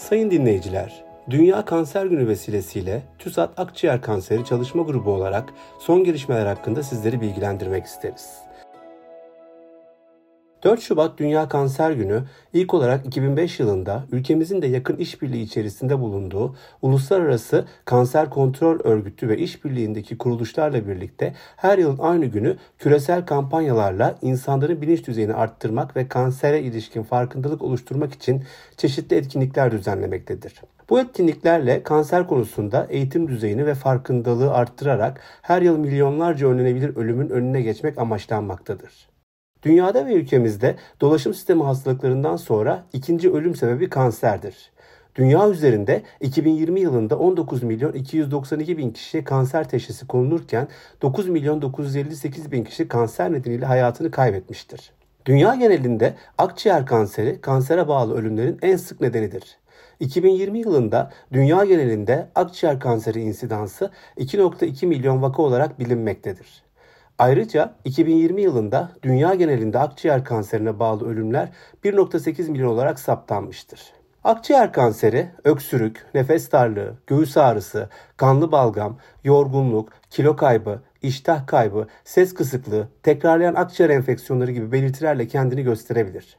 [0.00, 6.82] Sayın dinleyiciler, Dünya Kanser Günü vesilesiyle TÜSAT Akciğer Kanseri Çalışma Grubu olarak son gelişmeler hakkında
[6.82, 8.38] sizleri bilgilendirmek isteriz.
[10.64, 16.56] 4 Şubat Dünya Kanser Günü ilk olarak 2005 yılında ülkemizin de yakın işbirliği içerisinde bulunduğu
[16.82, 24.82] Uluslararası Kanser Kontrol Örgütü ve işbirliğindeki kuruluşlarla birlikte her yılın aynı günü küresel kampanyalarla insanların
[24.82, 28.44] bilinç düzeyini arttırmak ve kansere ilişkin farkındalık oluşturmak için
[28.76, 30.60] çeşitli etkinlikler düzenlemektedir.
[30.90, 37.62] Bu etkinliklerle kanser konusunda eğitim düzeyini ve farkındalığı arttırarak her yıl milyonlarca önlenebilir ölümün önüne
[37.62, 39.09] geçmek amaçlanmaktadır.
[39.62, 44.70] Dünyada ve ülkemizde dolaşım sistemi hastalıklarından sonra ikinci ölüm sebebi kanserdir.
[45.14, 50.68] Dünya üzerinde 2020 yılında 19 milyon 292 bin kişiye kanser teşhisi konulurken
[51.02, 54.92] 9 milyon 958 bin kişi kanser nedeniyle hayatını kaybetmiştir.
[55.26, 59.58] Dünya genelinde akciğer kanseri kansere bağlı ölümlerin en sık nedenidir.
[60.00, 66.62] 2020 yılında dünya genelinde akciğer kanseri insidansı 2.2 milyon vaka olarak bilinmektedir.
[67.20, 71.48] Ayrıca 2020 yılında dünya genelinde akciğer kanserine bağlı ölümler
[71.84, 73.80] 1.8 milyon olarak saptanmıştır.
[74.24, 82.34] Akciğer kanseri, öksürük, nefes darlığı, göğüs ağrısı, kanlı balgam, yorgunluk, kilo kaybı, iştah kaybı, ses
[82.34, 86.36] kısıklığı, tekrarlayan akciğer enfeksiyonları gibi belirtilerle kendini gösterebilir.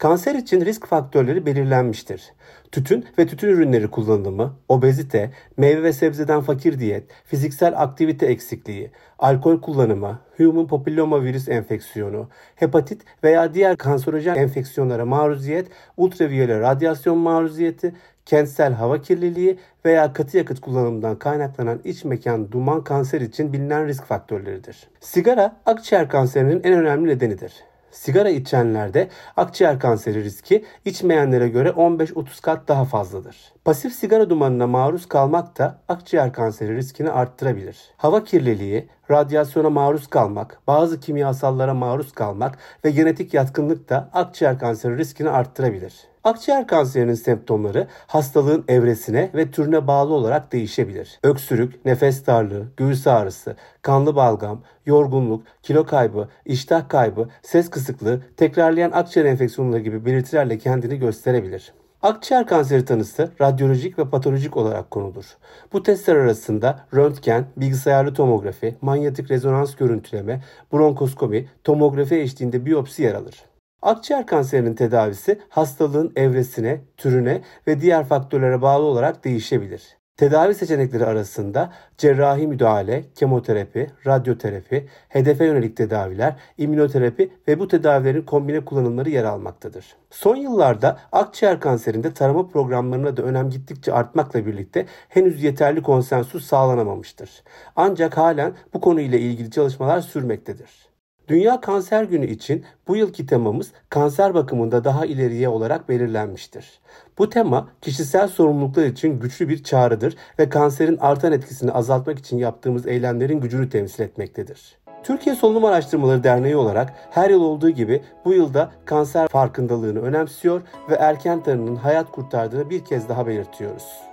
[0.00, 2.32] Kanser için risk faktörleri belirlenmiştir.
[2.72, 9.60] Tütün ve tütün ürünleri kullanımı, obezite, meyve ve sebzeden fakir diyet, fiziksel aktivite eksikliği, alkol
[9.60, 17.94] kullanımı, human papilloma virüs enfeksiyonu, hepatit veya diğer kanserojen enfeksiyonlara maruziyet, ultraviyole radyasyon maruziyeti,
[18.26, 24.04] kentsel hava kirliliği veya katı yakıt kullanımından kaynaklanan iç mekan duman kanser için bilinen risk
[24.04, 24.88] faktörleridir.
[25.00, 27.69] Sigara akciğer kanserinin en önemli nedenidir.
[27.90, 33.36] Sigara içenlerde akciğer kanseri riski içmeyenlere göre 15-30 kat daha fazladır.
[33.64, 37.78] Pasif sigara dumanına maruz kalmak da akciğer kanseri riskini arttırabilir.
[37.96, 44.96] Hava kirliliği, radyasyona maruz kalmak, bazı kimyasallara maruz kalmak ve genetik yatkınlık da akciğer kanseri
[44.98, 46.09] riskini arttırabilir.
[46.24, 51.18] Akciğer kanserinin semptomları hastalığın evresine ve türüne bağlı olarak değişebilir.
[51.22, 58.90] Öksürük, nefes darlığı, göğüs ağrısı, kanlı balgam, yorgunluk, kilo kaybı, iştah kaybı, ses kısıklığı, tekrarlayan
[58.90, 61.72] akciğer enfeksiyonları gibi belirtilerle kendini gösterebilir.
[62.02, 65.36] Akciğer kanseri tanısı radyolojik ve patolojik olarak konulur.
[65.72, 70.42] Bu testler arasında röntgen, bilgisayarlı tomografi, manyetik rezonans görüntüleme,
[70.72, 73.49] bronkoskopi, tomografi eşliğinde biyopsi yer alır.
[73.82, 79.82] Akciğer kanserinin tedavisi hastalığın evresine, türüne ve diğer faktörlere bağlı olarak değişebilir.
[80.16, 88.64] Tedavi seçenekleri arasında cerrahi müdahale, kemoterapi, radyoterapi, hedefe yönelik tedaviler, immünoterapi ve bu tedavilerin kombine
[88.64, 89.86] kullanımları yer almaktadır.
[90.10, 97.30] Son yıllarda akciğer kanserinde tarama programlarına da önem gittikçe artmakla birlikte henüz yeterli konsensus sağlanamamıştır.
[97.76, 100.90] Ancak halen bu konuyla ilgili çalışmalar sürmektedir.
[101.30, 106.80] Dünya Kanser Günü için bu yılki temamız kanser bakımında daha ileriye olarak belirlenmiştir.
[107.18, 112.86] Bu tema kişisel sorumluluklar için güçlü bir çağrıdır ve kanserin artan etkisini azaltmak için yaptığımız
[112.86, 114.78] eylemlerin gücünü temsil etmektedir.
[115.02, 120.94] Türkiye Solunum Araştırmaları Derneği olarak her yıl olduğu gibi bu yılda kanser farkındalığını önemsiyor ve
[120.94, 124.09] erken tanının hayat kurtardığını bir kez daha belirtiyoruz.